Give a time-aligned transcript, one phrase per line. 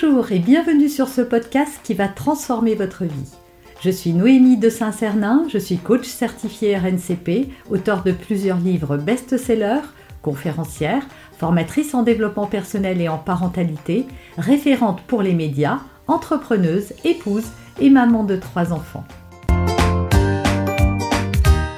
[0.00, 3.32] Bonjour et bienvenue sur ce podcast qui va transformer votre vie.
[3.80, 9.88] Je suis Noémie de Saint-Cernin, je suis coach certifié RNCP, auteur de plusieurs livres best-sellers,
[10.22, 11.02] conférencière,
[11.36, 14.06] formatrice en développement personnel et en parentalité,
[14.36, 17.46] référente pour les médias, entrepreneuse, épouse
[17.80, 19.04] et maman de trois enfants.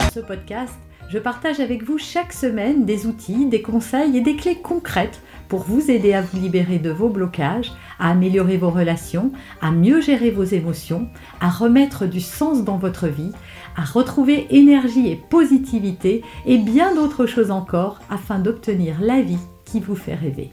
[0.01, 0.75] Dans ce podcast,
[1.09, 5.65] je partage avec vous chaque semaine des outils, des conseils et des clés concrètes pour
[5.65, 10.31] vous aider à vous libérer de vos blocages, à améliorer vos relations, à mieux gérer
[10.31, 11.09] vos émotions,
[11.41, 13.33] à remettre du sens dans votre vie,
[13.77, 19.81] à retrouver énergie et positivité et bien d'autres choses encore afin d'obtenir la vie qui
[19.81, 20.51] vous fait rêver.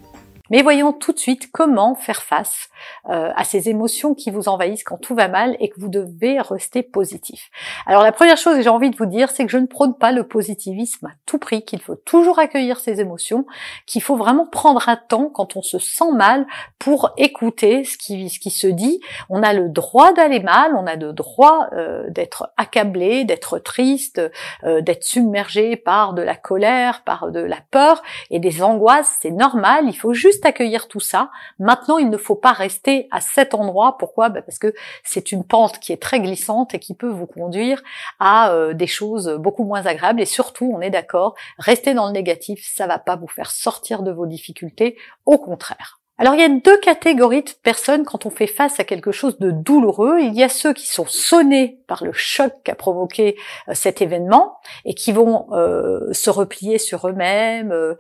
[0.50, 2.70] Mais voyons tout de suite comment faire face
[3.10, 6.40] euh, à ces émotions qui vous envahissent quand tout va mal et que vous devez
[6.40, 7.50] rester positif.
[7.86, 9.96] Alors la première chose que j'ai envie de vous dire, c'est que je ne prône
[9.96, 13.46] pas le positivisme à tout prix, qu'il faut toujours accueillir ces émotions,
[13.86, 16.46] qu'il faut vraiment prendre un temps quand on se sent mal
[16.80, 19.00] pour écouter ce qui, ce qui se dit.
[19.30, 24.22] On a le droit d'aller mal, on a le droit euh, d'être accablé, d'être triste,
[24.64, 29.32] euh, d'être submergé par de la colère, par de la peur et des angoisses, c'est
[29.32, 31.32] normal, il faut juste accueillir tout ça.
[31.60, 33.98] Maintenant, il ne faut pas rester à cet endroit.
[33.98, 34.30] Pourquoi?
[34.30, 37.82] Bah, Parce que c'est une pente qui est très glissante et qui peut vous conduire
[38.20, 40.22] à euh, des choses beaucoup moins agréables.
[40.22, 44.04] Et surtout, on est d'accord, rester dans le négatif, ça va pas vous faire sortir
[44.04, 44.98] de vos difficultés.
[45.26, 46.00] Au contraire.
[46.20, 49.38] Alors il y a deux catégories de personnes quand on fait face à quelque chose
[49.38, 50.20] de douloureux.
[50.20, 53.38] Il y a ceux qui sont sonnés par le choc qu'a provoqué
[53.68, 57.96] euh, cet événement et qui vont euh, se replier sur eux-mêmes euh,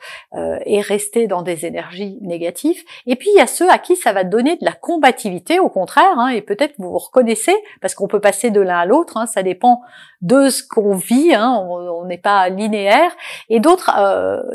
[0.66, 2.82] et rester dans des énergies négatives.
[3.06, 5.70] Et puis il y a ceux à qui ça va donner de la combativité, au
[5.70, 9.18] contraire, hein, et peut-être vous vous reconnaissez, parce qu'on peut passer de l'un à l'autre,
[9.18, 9.82] hein, ça dépend
[10.22, 13.12] de ce qu'on vit, hein, on n'est pas linéaire,
[13.50, 13.92] et d'autres,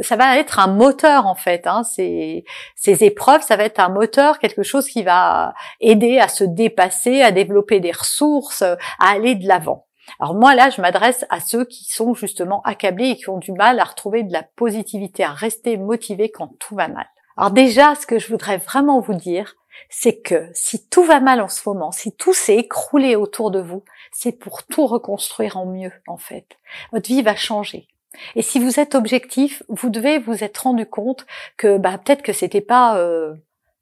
[0.00, 3.88] ça va être un moteur en fait, hein, ces, ces épreuves, ça va être un
[3.88, 9.34] moteur, quelque chose qui va aider à se dépasser, à développer des ressources, à aller
[9.34, 9.86] de l'avant.
[10.18, 13.52] Alors moi là, je m'adresse à ceux qui sont justement accablés et qui ont du
[13.52, 17.06] mal à retrouver de la positivité, à rester motivés quand tout va mal.
[17.36, 19.54] Alors déjà, ce que je voudrais vraiment vous dire,
[19.88, 23.60] c'est que si tout va mal en ce moment, si tout s'est écroulé autour de
[23.60, 26.46] vous, c'est pour tout reconstruire en mieux, en fait.
[26.92, 27.88] Votre vie va changer.
[28.36, 32.32] Et si vous êtes objectif, vous devez vous être rendu compte que bah, peut-être que
[32.32, 33.34] c'était pas euh,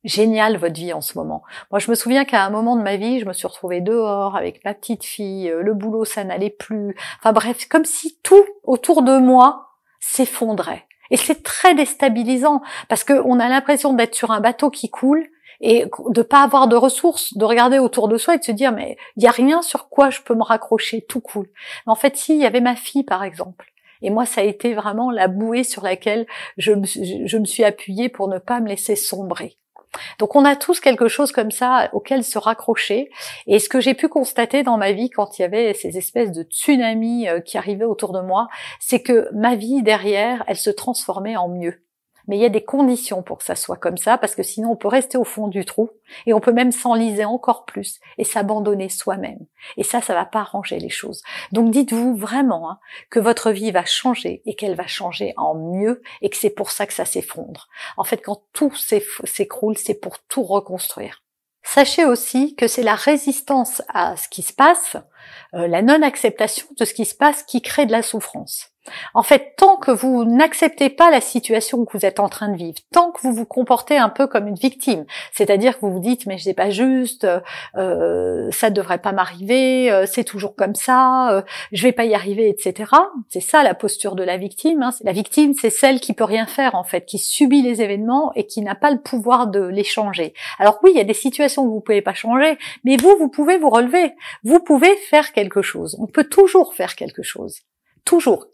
[0.05, 1.43] génial votre vie en ce moment.
[1.71, 4.37] Moi, je me souviens qu'à un moment de ma vie, je me suis retrouvée dehors
[4.37, 6.97] avec ma petite fille, euh, le boulot ça n'allait plus.
[7.19, 10.87] Enfin bref, comme si tout autour de moi s'effondrait.
[11.11, 15.27] Et c'est très déstabilisant parce qu'on a l'impression d'être sur un bateau qui coule
[15.61, 18.73] et de pas avoir de ressources, de regarder autour de soi et de se dire
[18.73, 21.49] mais il y a rien sur quoi je peux me raccrocher, tout coule.
[21.87, 23.67] en fait, si y avait ma fille par exemple,
[24.03, 26.27] et moi, ça a été vraiment la bouée sur laquelle
[26.57, 29.59] je me, je me suis appuyée pour ne pas me laisser sombrer.
[30.19, 33.11] Donc on a tous quelque chose comme ça auquel se raccrocher.
[33.47, 36.33] Et ce que j'ai pu constater dans ma vie quand il y avait ces espèces
[36.33, 38.49] de tsunamis euh, qui arrivaient autour de moi,
[38.79, 41.83] c'est que ma vie derrière, elle se transformait en mieux.
[42.31, 44.71] Mais il y a des conditions pour que ça soit comme ça, parce que sinon
[44.71, 45.91] on peut rester au fond du trou
[46.27, 49.47] et on peut même s'enliser encore plus et s'abandonner soi-même.
[49.77, 51.25] Et ça, ça va pas arranger les choses.
[51.51, 52.79] Donc dites-vous vraiment hein,
[53.11, 56.71] que votre vie va changer et qu'elle va changer en mieux et que c'est pour
[56.71, 57.67] ça que ça s'effondre.
[57.97, 61.25] En fait, quand tout s'écroule, c'est pour tout reconstruire.
[61.65, 64.97] Sachez aussi que c'est la résistance à ce qui se passe,
[65.55, 68.70] euh, la non-acceptation de ce qui se passe qui crée de la souffrance.
[69.15, 72.57] En fait, tant que vous n'acceptez pas la situation que vous êtes en train de
[72.57, 76.01] vivre, tant que vous vous comportez un peu comme une victime, c'est-à-dire que vous vous
[76.01, 77.27] dites mais c'est pas juste,
[77.77, 81.43] euh, ça devrait pas m'arriver, euh, c'est toujours comme ça, euh,
[81.73, 82.91] je vais pas y arriver, etc.
[83.29, 84.83] C'est ça la posture de la victime.
[84.83, 84.91] Hein.
[85.03, 88.47] La victime, c'est celle qui peut rien faire en fait, qui subit les événements et
[88.47, 90.35] qui n'a pas le pouvoir de les changer.
[90.59, 93.29] Alors oui, il y a des situations que vous pouvez pas changer, mais vous, vous
[93.29, 94.13] pouvez vous relever.
[94.45, 95.97] Vous pouvez faire quelque chose.
[96.01, 97.61] On peut toujours faire quelque chose.
[98.05, 98.47] Toujours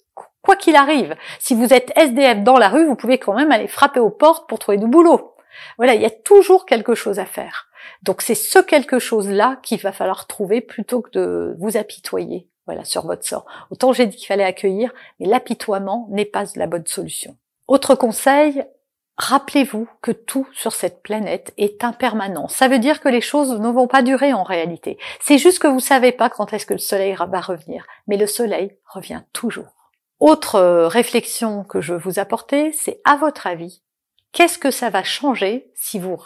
[0.47, 3.67] Quoi qu'il arrive, si vous êtes SDF dans la rue, vous pouvez quand même aller
[3.67, 5.35] frapper aux portes pour trouver du boulot.
[5.77, 7.67] Voilà, il y a toujours quelque chose à faire.
[8.05, 12.85] Donc c'est ce quelque chose-là qu'il va falloir trouver plutôt que de vous apitoyer voilà,
[12.85, 13.45] sur votre sort.
[13.73, 17.37] Autant j'ai dit qu'il fallait accueillir, mais l'apitoiement n'est pas la bonne solution.
[17.67, 18.65] Autre conseil,
[19.19, 22.49] Rappelez-vous que tout sur cette planète est impermanent.
[22.49, 24.99] Ça veut dire que les choses ne vont pas durer en réalité.
[25.21, 27.87] C'est juste que vous savez pas quand est-ce que le soleil va revenir.
[28.09, 29.76] Mais le soleil revient toujours.
[30.19, 33.83] Autre euh, réflexion que je vous apporter, c'est à votre avis,
[34.33, 36.17] qu'est-ce que ça va changer si vous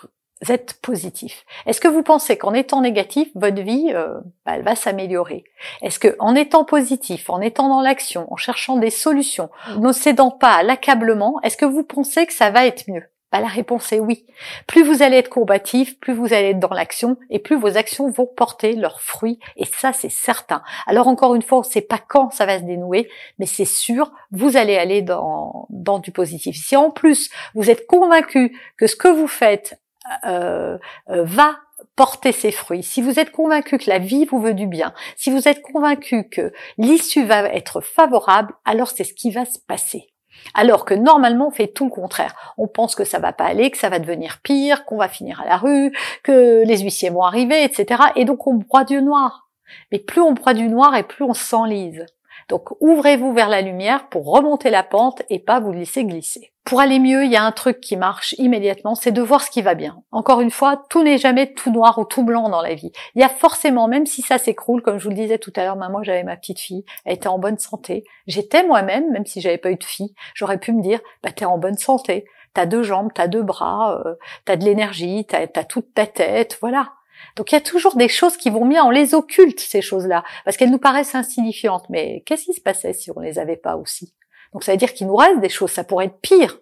[0.48, 1.44] êtes positif?
[1.66, 5.42] Est-ce que vous pensez qu'en étant négatif, votre vie, euh, bah, elle va s'améliorer?
[5.82, 10.30] Est-ce que en étant positif, en étant dans l'action, en cherchant des solutions, ne cédant
[10.30, 13.09] pas à l'accablement, est-ce que vous pensez que ça va être mieux?
[13.32, 14.26] Bah, la réponse est oui.
[14.66, 18.10] Plus vous allez être combatif, plus vous allez être dans l'action et plus vos actions
[18.10, 20.62] vont porter leurs fruits et ça c'est certain.
[20.86, 23.64] Alors encore une fois, on ne sait pas quand ça va se dénouer, mais c'est
[23.64, 26.56] sûr, vous allez aller dans, dans du positif.
[26.56, 29.80] Si en plus vous êtes convaincu que ce que vous faites
[30.26, 30.76] euh,
[31.10, 31.56] euh, va
[31.94, 35.30] porter ses fruits, si vous êtes convaincu que la vie vous veut du bien, si
[35.30, 40.10] vous êtes convaincu que l'issue va être favorable, alors c'est ce qui va se passer.
[40.54, 42.34] Alors que normalement on fait tout le contraire.
[42.58, 45.40] On pense que ça va pas aller, que ça va devenir pire, qu'on va finir
[45.40, 45.92] à la rue,
[46.22, 48.02] que les huissiers vont arriver, etc.
[48.16, 49.48] Et donc on broie du noir.
[49.92, 52.06] Mais plus on broie du noir et plus on s'enlise.
[52.50, 56.52] Donc ouvrez-vous vers la lumière pour remonter la pente et pas vous laisser glisser.
[56.64, 59.50] Pour aller mieux, il y a un truc qui marche immédiatement, c'est de voir ce
[59.50, 60.02] qui va bien.
[60.10, 62.90] Encore une fois, tout n'est jamais tout noir ou tout blanc dans la vie.
[63.14, 65.62] Il y a forcément, même si ça s'écroule, comme je vous le disais tout à
[65.62, 68.04] l'heure, moi j'avais ma petite fille, elle était en bonne santé.
[68.26, 71.44] J'étais moi-même, même si j'avais pas eu de fille, j'aurais pu me dire, bah t'es
[71.44, 74.14] en bonne santé, t'as deux jambes, t'as deux bras, euh,
[74.44, 76.94] t'as de l'énergie, t'as as toute ta tête, voilà.
[77.36, 80.24] Donc il y a toujours des choses qui vont bien, on les occulte ces choses-là,
[80.44, 81.86] parce qu'elles nous paraissent insignifiantes.
[81.90, 84.14] Mais qu'est-ce qui se passait si on les avait pas aussi?
[84.52, 86.58] Donc ça veut dire qu'il nous reste des choses, ça pourrait être pire,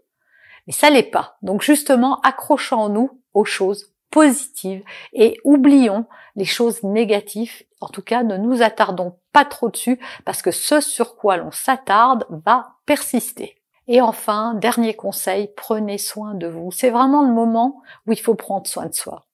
[0.66, 1.38] mais ça l'est pas.
[1.43, 4.82] Donc justement, accrochons-nous aux choses positives
[5.12, 6.06] et oublions
[6.37, 7.64] les choses négatives.
[7.81, 11.50] En tout cas, ne nous attardons pas trop dessus, parce que ce sur quoi l'on
[11.50, 13.56] s'attarde va persister.
[13.87, 16.70] Et enfin, dernier conseil, prenez soin de vous.
[16.72, 19.27] C'est vraiment le moment où il faut prendre soin de soi.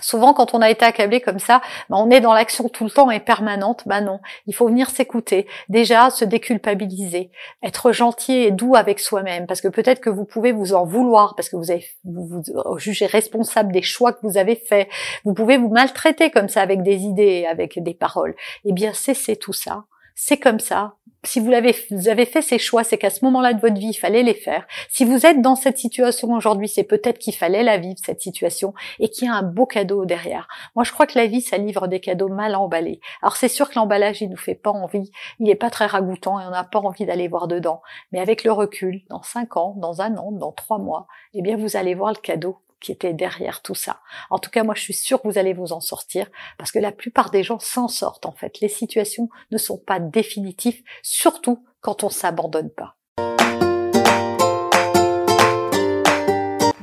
[0.00, 1.60] Souvent, quand on a été accablé comme ça,
[1.90, 3.82] ben, on est dans l'action tout le temps et permanente.
[3.86, 5.46] Ben non, il faut venir s'écouter.
[5.68, 7.30] Déjà, se déculpabiliser,
[7.62, 11.34] être gentil et doux avec soi-même, parce que peut-être que vous pouvez vous en vouloir,
[11.36, 14.88] parce que vous avez vous, vous jugez responsable des choix que vous avez faits.
[15.24, 18.34] Vous pouvez vous maltraiter comme ça avec des idées, avec des paroles.
[18.64, 19.84] Eh bien, cessez tout ça.
[20.14, 23.54] C'est comme ça si vous, avez, vous avez fait ces choix, c'est qu'à ce moment-là
[23.54, 24.66] de votre vie, il fallait les faire.
[24.88, 28.74] Si vous êtes dans cette situation aujourd'hui, c'est peut-être qu'il fallait la vivre, cette situation,
[28.98, 30.48] et qu'il y a un beau cadeau derrière.
[30.74, 33.00] Moi, je crois que la vie, ça livre des cadeaux mal emballés.
[33.22, 36.40] Alors, c'est sûr que l'emballage, il nous fait pas envie, il n'est pas très ragoûtant
[36.40, 37.82] et on n'a pas envie d'aller voir dedans.
[38.10, 41.56] Mais avec le recul, dans cinq ans, dans un an, dans trois mois, eh bien,
[41.56, 44.00] vous allez voir le cadeau qui était derrière tout ça.
[44.28, 46.26] En tout cas, moi, je suis sûre que vous allez vous en sortir
[46.58, 48.60] parce que la plupart des gens s'en sortent, en fait.
[48.60, 52.96] Les situations ne sont pas définitives, surtout quand on s'abandonne pas.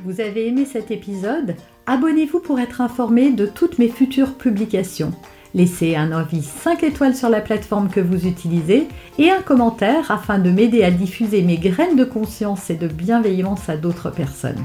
[0.04, 1.54] Vous avez aimé cet épisode?
[1.86, 5.12] Abonnez-vous pour être informé de toutes mes futures publications.
[5.54, 8.88] Laissez un avis 5 étoiles sur la plateforme que vous utilisez
[9.18, 13.68] et un commentaire afin de m'aider à diffuser mes graines de conscience et de bienveillance
[13.68, 14.64] à d'autres personnes.